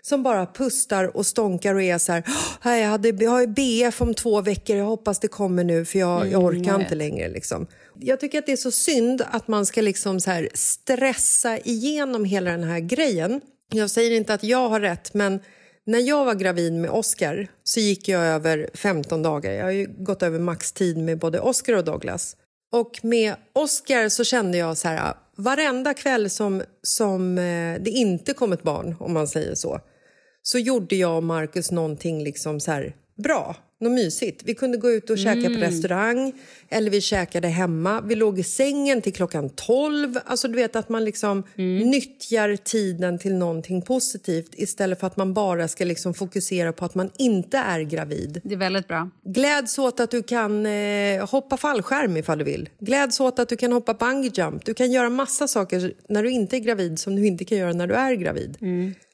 som 0.08 0.22
bara 0.22 0.46
pustar 0.46 1.16
och 1.16 1.26
stånkar 1.26 1.74
och 1.74 1.82
är 1.82 1.98
så 1.98 2.12
här, 2.12 2.22
"Åh, 2.64 2.78
jag, 2.78 2.88
hade, 2.88 3.08
jag 3.08 3.30
har 3.30 3.46
BF 3.46 4.00
om 4.00 4.14
två 4.14 4.40
veckor, 4.40 4.76
jag 4.76 4.84
hoppas 4.84 5.18
det 5.18 5.28
kommer 5.28 5.64
nu 5.64 5.84
för 5.84 5.98
jag, 5.98 6.28
jag 6.30 6.44
orkar 6.44 6.80
inte 6.80 6.94
längre. 6.94 7.28
Liksom. 7.28 7.66
Jag 8.00 8.20
tycker 8.20 8.38
att 8.38 8.46
det 8.46 8.52
är 8.52 8.56
så 8.56 8.70
synd 8.70 9.22
att 9.30 9.48
man 9.48 9.66
ska 9.66 9.80
liksom 9.80 10.20
så 10.20 10.30
här 10.30 10.48
stressa 10.54 11.58
igenom 11.58 12.24
hela 12.24 12.50
den 12.50 12.64
här 12.64 12.80
grejen. 12.80 13.40
Jag 13.72 13.90
säger 13.90 14.16
inte 14.16 14.34
att 14.34 14.44
jag 14.44 14.68
har 14.68 14.80
rätt, 14.80 15.14
men 15.14 15.40
när 15.86 15.98
jag 15.98 16.24
var 16.24 16.34
gravid 16.34 16.72
med 16.72 16.90
Oscar 16.90 17.48
så 17.64 17.80
gick 17.80 18.08
jag 18.08 18.22
över 18.22 18.70
15 18.74 19.22
dagar. 19.22 19.52
Jag 19.52 19.64
har 19.64 19.70
ju 19.70 19.86
gått 19.98 20.22
över 20.22 20.38
maxtid 20.38 20.98
med 20.98 21.18
både 21.18 21.40
Oscar 21.40 21.72
och 21.76 21.84
Douglas. 21.84 22.36
Och 22.72 23.00
med 23.02 23.34
Oscar 23.52 24.08
så 24.08 24.24
kände 24.24 24.58
jag 24.58 24.76
så 24.76 24.88
här, 24.88 25.14
varenda 25.36 25.94
kväll 25.94 26.30
som, 26.30 26.62
som 26.82 27.38
eh, 27.38 27.80
det 27.80 27.90
inte 27.90 28.34
kom 28.34 28.52
ett 28.52 28.62
barn, 28.62 28.96
om 29.00 29.12
man 29.12 29.28
säger 29.28 29.54
så, 29.54 29.80
så 30.50 30.58
gjorde 30.58 30.96
jag 30.96 31.16
och 31.16 31.22
Marcus 31.22 31.70
någonting 31.70 32.22
liksom 32.24 32.60
så 32.60 32.70
här 32.70 32.94
bra, 33.16 33.56
något 33.80 33.92
mysigt. 33.92 34.42
Vi 34.44 34.54
kunde 34.54 34.78
gå 34.78 34.90
ut 34.90 35.10
och 35.10 35.18
käka 35.18 35.48
på 35.48 35.54
restaurang 35.54 36.32
eller 36.68 36.90
vi 36.90 37.00
käkade 37.00 37.48
hemma. 37.48 38.00
Vi 38.00 38.14
låg 38.14 38.38
i 38.38 38.42
sängen 38.42 39.02
till 39.02 39.12
klockan 39.12 39.50
12. 39.50 40.18
Alltså 40.24 40.48
du 40.48 40.54
vet 40.54 40.76
att 40.76 40.88
man 40.88 41.04
liksom 41.04 41.42
nyttjar 41.84 42.56
tiden 42.56 43.18
till 43.18 43.34
någonting 43.34 43.82
positivt 43.82 44.50
istället 44.52 45.00
för 45.00 45.06
att 45.06 45.16
man 45.16 45.34
bara 45.34 45.68
ska 45.68 45.84
liksom 45.84 46.14
fokusera 46.14 46.72
på 46.72 46.84
att 46.84 46.94
man 46.94 47.10
inte 47.18 47.58
är 47.58 47.80
gravid. 47.80 48.40
Det 48.44 48.54
är 48.54 48.58
väldigt 48.58 48.88
bra. 48.88 49.10
Gläds 49.24 49.78
åt 49.78 50.00
att 50.00 50.10
du 50.10 50.22
kan 50.22 50.66
eh, 50.66 51.28
hoppa 51.30 51.56
fallskärm 51.56 52.16
ifall 52.16 52.38
du 52.38 52.44
vill. 52.44 52.68
Gläds 52.78 53.20
åt 53.20 53.38
att 53.38 53.48
du 53.48 53.56
kan 53.56 53.72
hoppa 53.72 53.94
bungee 53.94 54.30
jump. 54.34 54.64
Du 54.64 54.74
kan 54.74 54.92
göra 54.92 55.10
massa 55.10 55.48
saker 55.48 55.92
när 56.08 56.22
du 56.22 56.30
inte 56.30 56.56
är 56.56 56.60
gravid 56.60 56.98
som 56.98 57.16
du 57.16 57.26
inte 57.26 57.44
kan 57.44 57.58
göra 57.58 57.72
när 57.72 57.86
du 57.86 57.94
är 57.94 58.14
gravid. 58.14 58.56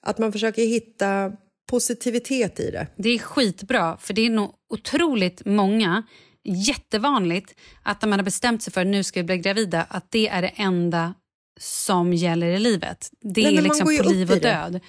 Att 0.05 0.19
man 0.19 0.33
försöker 0.33 0.63
hitta 0.63 1.33
positivitet 1.71 2.61
i 2.61 2.71
det. 2.71 2.87
Det 2.97 3.09
är 3.09 3.19
skitbra, 3.19 3.97
för 3.97 4.15
det 4.15 4.27
är 4.27 4.31
nog 4.31 4.55
otroligt 4.75 5.45
många, 5.45 6.03
jättevanligt 6.45 7.55
att 7.83 8.03
när 8.03 8.09
man 8.09 8.19
har 8.19 8.25
bestämt 8.25 8.63
sig 8.63 8.73
för 8.73 8.81
att 8.81 8.87
nu 8.87 9.03
ska 9.05 9.19
jag 9.19 9.27
bli 9.27 9.39
gravida, 9.39 9.87
att 9.89 10.11
det 10.11 10.29
är 10.29 10.43
det 10.43 10.53
enda 10.57 11.15
som 11.61 12.13
gäller 12.13 12.47
i 12.47 12.59
livet. 12.59 13.11
Det 13.21 13.43
Nej, 13.43 13.57
är 13.57 13.63
liksom 13.63 13.97
på 13.97 14.09
liv 14.09 14.33
och 14.33 14.41
död. 14.41 14.81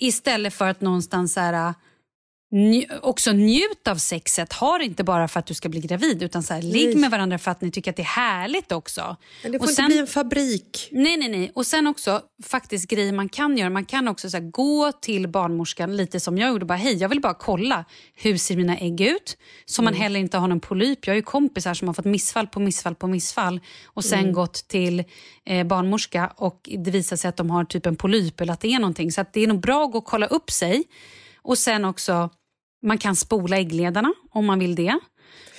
Istället 0.00 0.54
för 0.54 0.68
att 0.68 0.80
någonstans 0.80 1.32
så 1.32 1.40
här, 1.40 1.74
nj 2.50 2.88
också 3.02 3.32
njut 3.32 3.88
av 3.88 3.96
sexet. 3.96 4.52
Ha 4.52 4.78
det 4.78 4.84
inte 4.84 5.04
bara 5.04 5.28
för 5.28 5.40
att 5.40 5.46
du 5.46 5.54
ska 5.54 5.68
bli 5.68 5.80
gravid, 5.80 6.22
utan 6.22 6.42
så 6.42 6.54
här, 6.54 6.62
ligg 6.62 6.96
med 6.96 7.10
varandra 7.10 7.38
för 7.38 7.50
att 7.50 7.60
ni 7.60 7.70
tycker 7.70 7.90
att 7.90 7.96
det 7.96 8.02
är 8.02 8.04
härligt 8.04 8.72
också. 8.72 9.16
Men 9.42 9.52
det 9.52 9.58
får 9.58 9.64
Och 9.64 9.70
inte 9.70 9.74
sen- 9.82 9.86
bli 9.88 9.98
en 9.98 10.06
fabrik. 10.06 10.88
Nej, 10.92 11.16
nej, 11.16 11.28
nej. 11.28 11.52
Och 11.54 11.66
sen 11.66 11.86
också 11.86 12.20
faktiskt 12.44 12.88
grejer 12.90 13.12
man 13.12 13.28
kan 13.28 13.58
göra. 13.58 13.70
Man 13.70 13.84
kan 13.84 14.08
också 14.08 14.30
så 14.30 14.36
här, 14.36 14.44
gå 14.44 14.92
till 14.92 15.28
barnmorskan 15.28 15.96
lite 15.96 16.20
som 16.20 16.38
jag 16.38 16.50
gjorde. 16.50 16.64
Bara, 16.64 16.78
Hej, 16.78 16.94
jag 16.96 17.08
vill 17.08 17.20
bara 17.20 17.34
kolla 17.34 17.84
hur 18.14 18.36
ser 18.36 18.56
mina 18.56 18.78
ägg 18.78 19.00
ut? 19.00 19.36
Så 19.66 19.82
man 19.82 19.94
heller 19.94 20.20
inte 20.20 20.38
har 20.38 20.48
någon 20.48 20.60
polyp. 20.60 21.06
Jag 21.06 21.12
har 21.12 21.16
ju 21.16 21.22
kompisar 21.22 21.74
som 21.74 21.88
har 21.88 21.94
fått 21.94 22.04
missfall 22.04 22.46
på 22.46 22.60
missfall 22.60 22.94
på 22.94 23.06
missfall 23.06 23.60
och 23.86 24.04
sen 24.04 24.32
gått 24.32 24.54
till 24.68 25.04
eh, 25.46 25.66
barnmorska 25.66 26.32
och 26.36 26.68
det 26.78 26.90
visar 26.90 27.16
sig 27.16 27.28
att 27.28 27.36
de 27.36 27.50
har 27.50 27.64
typ 27.64 27.86
en 27.86 27.96
polyp 27.96 28.40
eller 28.40 28.52
att 28.52 28.60
det 28.60 28.68
är 28.74 28.78
någonting. 28.78 29.12
Så 29.12 29.20
att 29.20 29.32
det 29.32 29.40
är 29.42 29.46
nog 29.46 29.60
bra 29.60 29.84
att 29.84 29.92
gå 29.92 29.98
och 29.98 30.04
kolla 30.04 30.26
upp 30.26 30.50
sig. 30.50 30.84
Och 31.42 31.58
sen 31.58 31.84
också, 31.84 32.30
man 32.82 32.98
kan 32.98 33.16
spola 33.16 33.56
äggledarna 33.56 34.12
om 34.30 34.46
man 34.46 34.58
vill 34.58 34.74
det. 34.74 34.98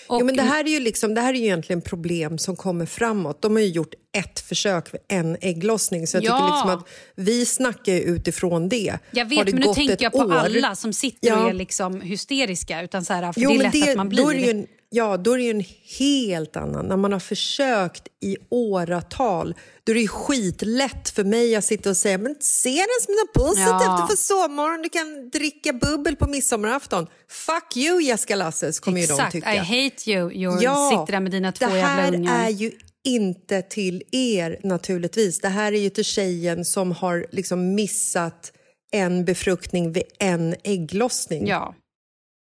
Och, 0.08 0.20
Jo, 0.22 0.26
men 0.26 0.36
det, 0.36 0.42
här 0.42 0.64
är 0.64 0.70
ju 0.70 0.80
liksom, 0.80 1.14
det 1.14 1.22
här 1.22 1.34
är 1.34 1.38
ju 1.38 1.44
egentligen 1.46 1.82
problem 1.82 2.38
som 2.38 2.56
kommer 2.56 2.86
framåt. 2.86 3.42
De 3.42 3.56
har 3.56 3.62
ju 3.62 3.68
gjort 3.68 3.94
ett 4.18 4.40
försök 4.40 4.90
för 4.90 5.00
en 5.08 5.38
ägglossning. 5.42 6.08
Så 6.08 6.18
jag 6.18 6.24
Ja. 6.24 6.38
tycker 6.38 6.54
liksom 6.56 6.70
att 6.70 6.88
vi 7.16 7.46
snackar 7.46 7.94
utifrån 7.94 8.70
det. 8.70 8.98
Jag 9.12 9.26
vet, 9.26 9.46
det 9.46 9.52
men 9.54 9.62
nu 9.62 9.74
tänker 9.74 9.98
jag 10.04 10.12
på 10.12 10.18
år- 10.18 10.34
alla 10.34 10.76
som 10.76 10.94
sitter 10.94 11.28
Ja. 11.28 11.44
och 11.44 11.50
är 11.50 11.54
liksom 11.54 12.02
hysteriska. 12.02 12.82
Utan 12.82 13.06
så 13.06 13.14
här, 13.14 13.34
för 13.34 13.42
Jo, 13.42 13.50
det 13.50 13.56
är 13.66 13.72
lätt 13.74 13.90
att 13.90 13.96
man 13.98 14.10
blir. 14.10 14.66
Det 14.92 14.98
ja, 14.98 15.18
då 15.18 15.34
är 15.34 15.38
det 15.38 15.44
ju 15.44 15.52
en 15.52 15.64
helt 16.00 16.56
annan. 16.56 16.86
När 16.86 16.98
man 16.98 17.12
har 17.14 17.20
försökt 17.20 18.08
i 18.22 18.38
åratal, 18.50 19.56
då 19.84 19.92
är 19.92 19.96
det 19.96 20.08
skitlätt 20.08 21.10
för 21.10 21.24
mig 21.24 21.56
att 21.56 21.66
sitta 21.66 21.90
och 21.90 21.98
säga 21.98 22.18
men 22.18 22.36
se 22.40 22.70
det 22.70 23.04
som 23.06 23.14
något 23.14 23.34
positivt 23.34 23.68
Ja. 23.68 24.08
för 24.10 24.16
sommaren, 24.18 24.82
du 24.82 24.90
kan 24.90 25.30
dricka 25.30 25.74
bubbel 25.74 26.16
på 26.16 26.28
midsommarafton. 26.28 27.08
Fuck 27.30 27.78
you 27.78 28.02
Jessica 28.02 28.36
Lasses, 28.36 28.80
kommer 28.80 29.02
ju 29.02 29.08
de 29.08 29.14
Exakt, 29.14 29.32
tycka. 29.32 29.54
I 29.54 29.58
hate 29.58 30.12
you. 30.12 30.32
You 30.34 30.52
sitter 30.90 31.12
där 31.12 31.20
med 31.20 31.32
dina 31.32 31.52
två 31.52 31.66
det 31.66 31.78
jävla 31.78 31.88
här 31.88 32.16
ungar. 32.16 32.46
är 32.46 32.50
ju 32.50 32.72
inte 33.04 33.62
till 33.62 34.04
er 34.12 34.60
naturligtvis. 34.64 35.40
Det 35.40 35.48
här 35.50 35.74
är 35.74 35.80
ju 35.80 35.90
till 35.90 36.06
tjejen 36.06 36.66
som 36.66 36.92
har 36.92 37.26
liksom 37.32 37.76
missat 37.76 38.52
en 38.92 39.26
befruktning 39.26 39.92
vid 39.92 40.04
en 40.20 40.56
ägglossning. 40.64 41.48
Ja. 41.48 41.76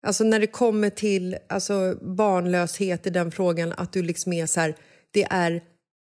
Alltså 0.07 0.25
när 0.25 0.41
det 0.41 0.47
kommer 0.47 0.91
till 0.91 1.37
alltså, 1.49 1.95
barnlöshet 2.17 3.07
i 3.07 3.11
den 3.11 3.31
frågan, 3.33 3.73
att 3.77 3.93
du 3.93 4.03
liksom 4.03 4.33
är 4.33 4.47
så 4.47 4.61
här, 4.61 4.75
det 5.15 5.25
är 5.25 5.61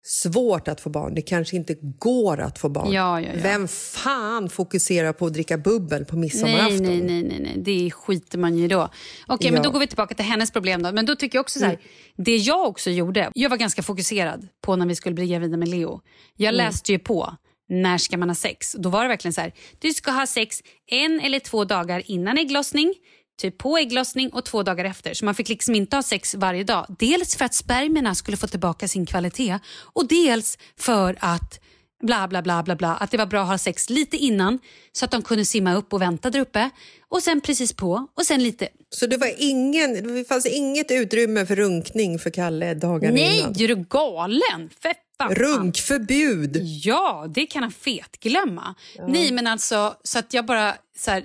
svårt 0.08 0.68
att 0.68 0.80
få 0.80 0.90
barn, 0.90 1.14
det 1.14 1.22
kanske 1.22 1.56
inte 1.56 1.74
går 1.98 2.40
att 2.40 2.58
få 2.58 2.68
barn. 2.68 2.92
Ja, 2.92 3.20
ja, 3.20 3.28
ja. 3.34 3.40
Vem 3.42 3.68
fan 3.68 4.48
fokuserar 4.48 5.12
på 5.12 5.26
att 5.26 5.32
dricka 5.32 5.58
bubbel 5.58 6.04
på 6.04 6.16
midsommarafton? 6.16 6.82
nej, 6.82 7.00
nej, 7.00 7.22
nej, 7.22 7.40
nej, 7.40 7.54
det 7.56 7.90
skiter 7.90 8.38
man 8.38 8.56
ju 8.56 8.68
då. 8.68 8.88
Okej, 9.26 9.50
men 9.50 9.62
Ja. 9.62 9.62
då 9.62 9.70
går 9.70 9.80
vi 9.80 9.86
tillbaka 9.86 10.14
till 10.14 10.24
hennes 10.24 10.50
problem 10.50 10.82
då. 10.82 10.92
Men 10.92 11.06
då 11.06 11.16
tycker 11.16 11.38
jag 11.38 11.40
också 11.42 11.58
så 11.58 11.64
här, 11.64 11.78
det 12.16 12.36
jag 12.36 12.68
också 12.68 12.90
gjorde, 12.90 13.30
jag 13.34 13.50
var 13.50 13.56
ganska 13.56 13.82
fokuserad 13.82 14.48
på 14.64 14.76
när 14.76 14.86
vi 14.86 14.94
skulle 14.94 15.14
bli 15.14 15.26
gravida 15.28 15.56
med 15.56 15.68
Leo. 15.68 16.00
Jag 16.36 16.54
läste 16.54 16.92
ju 16.92 16.98
på, 16.98 17.36
när 17.68 17.98
ska 17.98 18.16
man 18.18 18.28
ha 18.30 18.34
sex? 18.34 18.72
Då 18.78 18.88
var 18.88 19.02
det 19.02 19.08
verkligen 19.08 19.32
så 19.32 19.40
här, 19.40 19.52
du 19.78 19.92
ska 19.92 20.10
ha 20.10 20.26
sex 20.26 20.56
en 20.90 21.20
eller 21.20 21.38
två 21.38 21.64
dagar 21.64 22.02
innan 22.06 22.38
ägglossning, 22.38 22.94
typ 23.36 23.58
på 23.58 23.76
ägglossning 23.78 24.30
och 24.30 24.44
två 24.44 24.62
dagar 24.62 24.84
efter. 24.84 25.14
Så 25.14 25.24
man 25.24 25.34
fick 25.34 25.48
liksom 25.48 25.74
inte 25.74 25.96
ha 25.96 26.02
sex 26.02 26.34
varje 26.34 26.64
dag. 26.64 26.86
Dels 26.98 27.36
för 27.36 27.44
att 27.44 27.54
spermierna 27.54 28.14
skulle 28.14 28.36
få 28.36 28.46
tillbaka 28.46 28.88
sin 28.88 29.06
kvalitet 29.06 29.58
och 29.94 30.08
dels 30.08 30.58
för 30.78 31.16
att 31.20 31.60
bla 32.02 32.28
bla 32.28 32.42
bla 32.42 32.62
bla 32.62 32.76
bla, 32.76 32.94
att 32.94 33.10
det 33.10 33.16
var 33.16 33.26
bra 33.26 33.42
att 33.42 33.48
ha 33.48 33.58
sex 33.58 33.90
lite 33.90 34.16
innan 34.16 34.58
så 34.92 35.04
att 35.04 35.10
de 35.10 35.22
kunde 35.22 35.44
simma 35.44 35.74
upp 35.74 35.92
och 35.92 36.02
vänta 36.02 36.30
där 36.30 36.40
uppe 36.40 36.70
och 37.08 37.22
sen 37.22 37.40
precis 37.40 37.72
på 37.72 38.06
och 38.16 38.26
sen 38.26 38.42
lite 38.42 38.68
Så 38.90 39.06
det, 39.06 39.16
var 39.16 39.30
ingen, 39.38 40.14
det 40.14 40.24
fanns 40.28 40.46
inget 40.46 40.90
utrymme 40.90 41.46
för 41.46 41.56
runkning 41.56 42.18
för 42.18 42.30
Kalle 42.30 42.74
dagarna 42.74 43.14
Nej, 43.14 43.38
innan? 43.38 43.50
är 43.50 43.68
du 43.68 43.76
galen? 43.76 44.70
För 44.80 44.92
fan. 45.18 45.34
Runkförbud! 45.34 46.56
Ja, 46.62 47.26
det 47.34 47.46
kan 47.46 47.62
han 47.62 47.72
fet 47.72 48.20
glömma. 48.20 48.74
Nej, 49.08 49.32
men 49.32 49.46
alltså 49.46 49.94
så 50.02 50.18
att 50.18 50.34
jag 50.34 50.46
bara 50.46 50.74
så 50.98 51.10
här, 51.10 51.24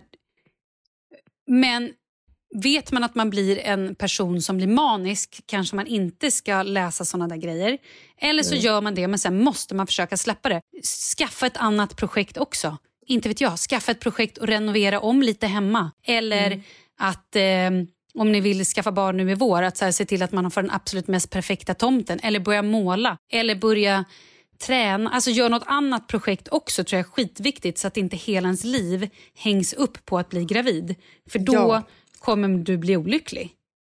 Men 1.48 1.92
vet 2.52 2.92
man 2.92 3.04
att 3.04 3.16
man 3.16 3.30
blir 3.30 3.60
en 3.60 3.96
person 3.96 4.42
som 4.42 4.58
blir 4.58 4.68
manisk 4.68 5.42
kanske 5.46 5.76
man 5.76 5.88
inte 5.88 6.32
ska 6.32 6.64
läsa 6.64 7.06
såna 7.06 7.28
där 7.28 7.38
grejer. 7.38 7.78
Eller 8.18 8.44
så 8.44 8.56
gör 8.56 8.82
man 8.82 8.96
det 8.96 9.08
men 9.08 9.20
sen 9.20 9.44
måste 9.44 9.76
man 9.76 9.88
försöka 9.88 10.18
släppa 10.18 10.50
det. 10.50 10.62
Skaffa 11.18 11.48
ett 11.48 11.58
annat 11.58 11.96
projekt 11.96 12.38
också. 12.38 12.78
Inte 13.08 13.30
vet 13.30 13.42
jag, 13.42 13.58
skaffa 13.58 13.92
ett 13.92 14.00
projekt 14.00 14.38
och 14.38 14.48
renovera 14.48 15.00
om 15.00 15.22
lite 15.22 15.48
hemma. 15.48 15.92
Eller 16.06 16.48
mm. 16.48 16.62
att 16.98 17.36
eh, 17.36 17.88
om 18.14 18.32
ni 18.32 18.42
vill 18.42 18.66
skaffa 18.66 18.92
barn 18.92 19.18
nu 19.18 19.32
i 19.32 19.36
vår, 19.36 19.62
att 19.62 19.78
så 19.78 19.86
här, 19.86 19.92
se 19.92 20.06
till 20.06 20.24
att 20.24 20.32
man 20.32 20.52
får 20.52 20.62
den 20.62 20.72
absolut 20.72 21.08
mest 21.08 21.30
perfekta 21.30 21.74
tomten. 21.74 22.20
Eller 22.24 22.40
börja 22.40 22.62
måla. 22.62 23.18
Eller 23.32 23.56
börja 23.56 24.06
träna, 24.62 25.10
alltså 25.10 25.30
gör 25.30 25.50
något 25.50 25.64
annat 25.66 26.08
projekt 26.08 26.48
också 26.52 26.84
tror 26.84 26.98
jag 26.98 27.08
är 27.08 27.12
skitviktigt 27.12 27.78
så 27.78 27.88
att 27.88 27.98
inte 27.98 28.16
hela 28.16 28.48
ens 28.48 28.64
liv 28.64 29.10
hängs 29.36 29.74
upp 29.74 30.06
på 30.06 30.18
att 30.18 30.30
bli 30.30 30.46
gravid. 30.46 30.96
För 31.30 31.40
då 31.40 31.54
ja. 31.54 31.84
Kommer 32.22 32.48
du 32.48 32.78
bli 32.78 32.98
olycklig. 32.98 33.50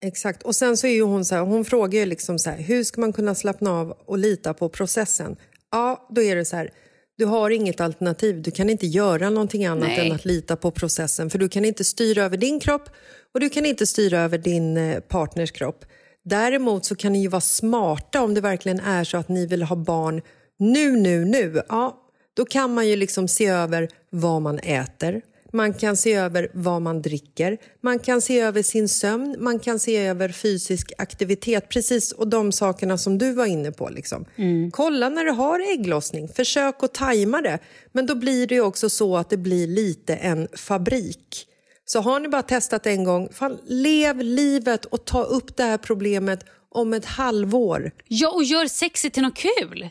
Exakt. 0.04 0.42
Och 0.42 0.56
sen 0.56 0.76
så 0.76 0.86
är 0.86 1.02
hon 1.02 1.24
så 1.24 1.34
här, 1.34 1.42
hon 1.42 1.64
frågar 1.64 2.00
ju 2.00 2.06
liksom 2.06 2.38
så 2.38 2.50
här, 2.50 2.58
hur 2.58 2.84
ska 2.84 3.00
man 3.00 3.12
kunna 3.12 3.34
slappna 3.34 3.70
av 3.70 3.90
och 3.90 4.18
lita 4.18 4.54
på 4.54 4.68
processen? 4.68 5.36
Ja, 5.70 6.08
då 6.10 6.22
är 6.22 6.36
det 6.36 6.44
så 6.44 6.56
här, 6.56 6.70
du 7.18 7.24
har 7.24 7.50
inget 7.50 7.80
alternativ. 7.80 8.42
Du 8.42 8.50
kan 8.50 8.70
inte 8.70 8.86
göra 8.86 9.30
någonting 9.30 9.66
annat 9.66 9.88
Nej. 9.88 10.06
än 10.08 10.14
att 10.14 10.24
lita 10.24 10.56
på 10.56 10.70
processen. 10.70 11.30
För 11.30 11.38
du 11.38 11.48
kan 11.48 11.64
inte 11.64 11.84
styra 11.84 12.22
över 12.22 12.36
din 12.36 12.60
kropp 12.60 12.88
och 13.34 13.40
du 13.40 13.50
kan 13.50 13.66
inte 13.66 13.86
styra 13.86 14.20
över 14.20 14.38
din 14.38 14.76
eh, 14.76 15.00
partners 15.00 15.50
kropp. 15.50 15.84
Däremot 16.24 16.84
så 16.84 16.96
kan 16.96 17.12
ni 17.12 17.22
ju 17.22 17.28
vara 17.28 17.40
smarta 17.40 18.22
om 18.22 18.34
det 18.34 18.40
verkligen 18.40 18.80
är 18.80 19.04
så 19.04 19.16
att 19.16 19.28
ni 19.28 19.46
vill 19.46 19.62
ha 19.62 19.76
barn 19.76 20.22
nu, 20.58 20.96
nu, 20.96 21.24
nu. 21.24 21.62
Ja, 21.68 21.98
då 22.34 22.44
kan 22.44 22.74
man 22.74 22.88
ju 22.88 22.96
liksom 22.96 23.28
se 23.28 23.46
över 23.46 23.88
vad 24.10 24.42
man 24.42 24.58
äter. 24.58 25.22
Man 25.52 25.74
kan 25.74 25.96
se 25.96 26.12
över 26.12 26.50
vad 26.54 26.82
man 26.82 27.02
dricker, 27.02 27.58
man 27.80 27.98
kan 27.98 28.20
se 28.20 28.40
över 28.40 28.62
sin 28.62 28.88
sömn, 28.88 29.36
man 29.38 29.58
kan 29.58 29.78
se 29.78 29.96
över 29.96 30.28
fysisk 30.28 30.92
aktivitet. 30.98 31.68
Precis, 31.68 32.12
och 32.12 32.28
de 32.28 32.52
sakerna 32.52 32.98
som 32.98 33.18
du 33.18 33.32
var 33.32 33.46
inne 33.46 33.72
på. 33.72 33.88
Liksom. 33.88 34.24
Mm. 34.36 34.70
Kolla 34.70 35.08
när 35.08 35.24
du 35.24 35.30
har 35.30 35.72
ägglossning, 35.72 36.28
försök 36.28 36.82
att 36.82 36.94
tajma 36.94 37.40
det. 37.40 37.58
Men 37.92 38.06
då 38.06 38.14
blir 38.14 38.46
det 38.46 38.60
också 38.60 38.90
så 38.90 39.16
att 39.16 39.30
det 39.30 39.36
blir 39.36 39.66
lite 39.66 40.14
en 40.14 40.48
fabrik. 40.56 41.46
Så 41.84 42.00
har 42.00 42.20
ni 42.20 42.28
bara 42.28 42.42
testat 42.42 42.86
en 42.86 43.04
gång, 43.04 43.28
fan, 43.32 43.58
lev 43.66 44.20
livet 44.20 44.84
och 44.84 45.04
ta 45.04 45.22
upp 45.22 45.56
det 45.56 45.64
här 45.64 45.78
problemet 45.78 46.44
om 46.68 46.92
ett 46.92 47.04
halvår. 47.04 47.90
Ja, 48.08 48.30
och 48.30 48.44
gör 48.44 48.66
sexet 48.66 49.12
till 49.12 49.22
något 49.22 49.36
kul. 49.36 49.88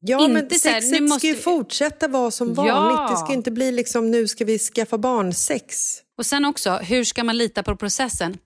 Ja, 0.00 0.20
inte 0.24 0.32
men 0.32 0.50
sexet 0.50 0.92
här, 0.92 1.00
måste... 1.00 1.18
ska 1.18 1.26
ju 1.26 1.34
fortsätta 1.34 2.08
vara 2.08 2.30
som 2.30 2.54
vanligt. 2.54 2.74
Ja. 2.74 3.08
Det 3.10 3.16
ska 3.16 3.32
inte 3.32 3.50
bli 3.50 3.72
liksom 3.72 4.10
nu 4.10 4.28
ska 4.28 4.44
vi 4.44 4.58
skaffa 4.58 4.98
barn 4.98 5.34
sex. 5.34 5.96
Och 6.18 6.26
sen 6.26 6.44
också, 6.44 6.70
hur 6.70 7.04
ska 7.04 7.24
man 7.24 7.38
lita 7.38 7.62
på 7.62 7.76
processen? 7.76 8.38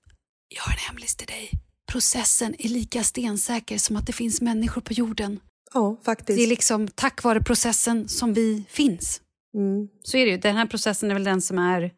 Jag 0.49 0.62
har 0.62 0.73
en 0.73 0.78
hemlis 0.78 1.16
till 1.16 1.26
dig. 1.26 1.50
Processen 1.92 2.54
är 2.58 2.68
lika 2.68 3.02
stensäker 3.02 3.78
som 3.78 3.96
att 3.96 4.06
det 4.06 4.12
finns 4.12 4.40
människor 4.40 4.80
på 4.80 4.92
jorden. 4.92 5.40
Ja, 5.75 6.00
faktiskt. 6.04 6.38
Det 6.38 6.44
är 6.44 6.49
liksom 6.49 6.88
tack 6.88 7.23
vare 7.23 7.40
processen 7.40 8.08
som 8.08 8.34
vi 8.34 8.64
finns. 8.68 9.20
Mm. 9.54 9.88
Så 10.02 10.16
är 10.16 10.25
det 10.25 10.30
ju. 10.30 10.37
Den 10.37 10.56
här 10.56 10.66
processen 10.66 11.11
är 11.11 11.14
väl 11.14 11.25
den 11.25 11.42
som 11.42 11.58
är... 11.58 11.90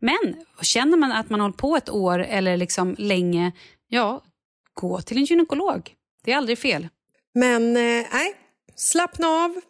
Men 0.00 0.44
känner 0.62 0.96
man 0.96 1.12
att 1.12 1.30
man 1.30 1.40
hållit 1.40 1.56
på 1.56 1.76
ett 1.76 1.90
år 1.90 2.18
eller 2.18 2.56
liksom 2.56 2.94
länge, 2.98 3.52
ja, 3.88 4.24
gå 4.74 5.00
till 5.00 5.16
en 5.16 5.24
gynekolog. 5.24 5.92
Det 6.24 6.32
är 6.32 6.36
aldrig 6.36 6.58
fel. 6.58 6.88
Men 7.34 7.76
eh, 7.76 8.06
nej, 8.12 8.34
Slappna 8.76 9.28
av, 9.28 9.60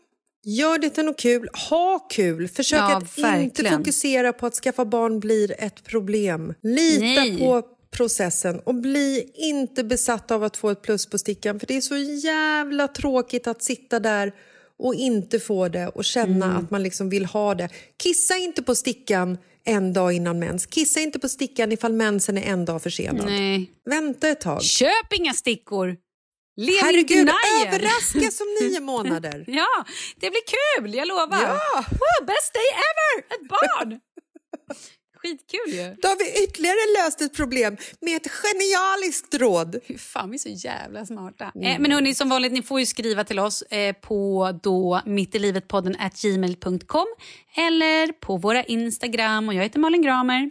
gör 0.44 0.78
det 0.78 0.90
till 0.90 1.04
något 1.04 1.20
kul, 1.20 1.48
ha 1.70 1.98
kul. 1.98 2.48
Försök 2.48 2.78
ja, 2.78 2.96
att 2.96 3.18
verkligen. 3.18 3.42
inte 3.42 3.70
fokusera 3.70 4.32
på 4.32 4.46
att 4.46 4.54
skaffa 4.54 4.84
barn 4.84 5.20
blir 5.20 5.54
ett 5.58 5.84
problem. 5.84 6.54
Lita 6.62 7.04
Nej. 7.04 7.38
på 7.38 7.62
processen 7.90 8.60
och 8.60 8.74
bli 8.74 9.30
inte 9.34 9.84
besatt 9.84 10.30
av 10.30 10.44
att 10.44 10.56
få 10.56 10.70
ett 10.70 10.82
plus 10.82 11.06
på 11.06 11.18
stickan 11.18 11.60
för 11.60 11.66
det 11.66 11.76
är 11.76 11.80
så 11.80 11.96
jävla 11.96 12.88
tråkigt 12.88 13.46
att 13.46 13.62
sitta 13.62 14.00
där 14.00 14.32
och 14.78 14.94
inte 14.94 15.40
få 15.40 15.68
det 15.68 15.88
och 15.88 16.04
känna 16.04 16.46
mm. 16.46 16.56
att 16.56 16.70
man 16.70 16.82
liksom 16.82 17.10
vill 17.10 17.24
ha 17.24 17.54
det. 17.54 17.68
Kissa 18.02 18.36
inte 18.36 18.62
på 18.62 18.74
stickan 18.74 19.38
en 19.64 19.92
dag 19.92 20.12
innan 20.12 20.38
mens. 20.38 20.66
Kissa 20.66 21.00
inte 21.00 21.18
på 21.18 21.28
stickan 21.28 21.72
ifall 21.72 21.92
mensen 21.92 22.38
är 22.38 22.42
en 22.42 22.64
dag 22.64 22.82
försenad. 22.82 23.26
Nej. 23.26 23.70
Vänta 23.90 24.28
ett 24.28 24.40
tag. 24.40 24.62
Köp 24.62 25.12
inga 25.18 25.32
stickor! 25.32 25.96
Lev 26.56 26.82
Herregud, 26.82 27.28
överraska 27.66 28.30
som 28.30 28.46
nio 28.60 28.80
månader! 28.92 29.44
ja, 29.46 29.84
det 30.16 30.30
blir 30.30 30.42
kul, 30.56 30.94
jag 30.94 31.08
lovar. 31.08 31.42
Ja. 31.42 31.84
Wow, 31.90 32.26
best 32.26 32.54
day 32.54 32.68
ever! 32.88 33.34
Ett 33.34 33.48
barn! 33.48 34.00
Skitkul 35.24 35.60
ju. 35.66 35.94
Då 36.02 36.08
har 36.08 36.18
vi 36.18 36.44
ytterligare 36.44 37.04
löst 37.04 37.20
ett 37.20 37.36
problem 37.36 37.76
med 38.00 38.16
ett 38.16 38.30
genialiskt 38.30 39.34
råd. 39.34 39.76
Fy 39.88 39.98
fan, 39.98 40.30
vi 40.30 40.34
är 40.34 40.38
så 40.38 40.48
jävla 40.48 41.06
smarta. 41.06 41.52
Mm. 41.54 41.66
Eh, 41.66 41.78
men 41.78 41.92
hörni, 41.92 42.14
som 42.14 42.28
vanligt, 42.28 42.52
ni 42.52 42.62
får 42.62 42.80
ju 42.80 42.86
skriva 42.86 43.24
till 43.24 43.38
oss 43.38 43.62
eh, 43.62 43.92
på 43.92 44.50
då 44.62 45.00
mittilivetpodden 45.06 45.96
gmail.com 46.22 47.06
eller 47.56 48.12
på 48.12 48.36
våra 48.36 48.64
Instagram. 48.64 49.48
Och 49.48 49.54
jag 49.54 49.62
heter 49.62 49.78
Malin 49.78 50.02
Gramer. 50.02 50.50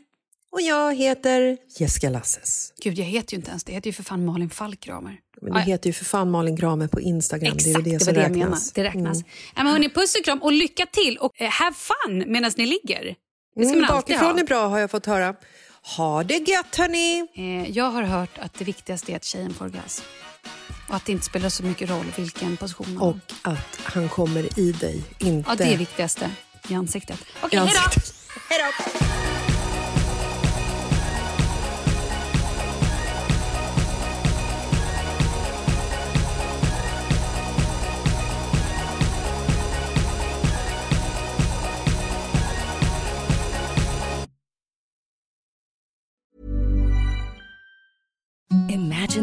Och 0.54 0.62
jag 0.62 0.96
heter 0.96 1.58
Jessica 1.78 2.10
Lasses. 2.10 2.74
Gud, 2.84 3.00
jag 3.00 3.06
heter 3.06 3.34
ju 3.34 3.36
inte 3.38 3.50
ens 3.50 3.64
det. 3.64 3.72
Jag 3.72 3.76
heter 3.76 3.88
ju 3.88 3.94
för 3.94 4.04
fan 4.04 4.26
Malin 4.26 4.50
Falk 4.50 4.80
Gramer. 4.80 5.20
Men 5.42 5.54
du 5.54 5.60
heter 5.60 5.90
ju 5.90 5.94
för 5.94 6.06
fan 6.06 6.32
Malin 6.32 6.56
Gramer 6.56 6.88
på 6.88 7.02
Instagram. 7.02 7.54
Exakt, 7.54 7.74
det 7.74 7.80
är 7.80 7.84
det, 7.84 7.98
det 7.98 8.06
som 8.06 8.14
det 8.14 8.20
räknas. 8.20 8.72
Det 8.72 8.84
räknas. 8.84 9.18
Mm. 9.18 9.30
Ja, 9.56 9.64
men 9.64 9.74
hörni, 9.74 9.90
puss 9.90 10.16
och 10.16 10.26
kram 10.26 10.42
och 10.42 10.52
lycka 10.52 10.86
till 10.86 11.18
och 11.18 11.32
uh, 11.42 11.48
have 11.48 11.76
fun 11.76 12.24
medan 12.28 12.52
ni 12.58 12.66
ligger. 12.66 13.16
Det 13.56 13.66
ska 13.66 13.74
mm, 13.74 13.80
man 13.80 13.96
bakifrån 13.96 14.32
ha. 14.32 14.40
är 14.40 14.44
bra 14.44 14.68
har 14.68 14.80
jag 14.80 14.92
fått 14.92 15.06
höra. 15.06 15.36
Ha 15.98 16.24
det 16.24 16.50
gött 16.50 16.76
hörni! 16.76 17.28
Eh, 17.36 17.72
jag 17.72 17.90
har 17.90 18.04
hört 18.04 18.38
att 18.38 18.54
det 18.54 18.66
viktigaste 18.66 19.12
är 19.12 19.16
att 19.16 19.24
tjejen 19.24 19.54
får 19.54 19.66
orgasm. 19.66 20.04
Och 20.90 20.96
att 20.96 21.06
det 21.06 21.12
inte 21.12 21.26
spelar 21.26 21.50
så 21.50 21.64
mycket 21.64 21.90
roll 21.90 22.06
vilken 22.18 22.58
position 22.58 22.94
man 22.94 22.98
har. 22.98 23.10
Och 23.10 23.18
att 23.42 23.80
han 23.84 24.10
kommer 24.10 24.60
i 24.60 24.72
dig, 24.72 25.04
inte... 25.20 25.50
Ja, 25.50 25.56
det 25.56 25.64
är 25.64 25.78
viktigaste. 25.78 26.32
I 26.70 26.74
ansiktet. 26.74 27.20
Okej, 27.42 27.62
okay, 27.62 27.74
hej 28.50 28.60
då! 28.60 29.43